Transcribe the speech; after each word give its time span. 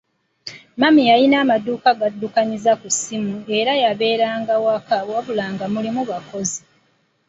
Mami 0.79 1.01
yalina 1.09 1.35
amaduuka 1.43 1.89
g'addukanyiza 1.99 2.71
ku 2.81 2.87
ssimu 2.93 3.37
era 3.59 3.73
yabeeranga 3.83 4.53
waka 4.65 4.97
wabula 5.09 5.45
nga 5.53 5.65
mulimu 5.73 6.01
bakozi. 6.09 6.61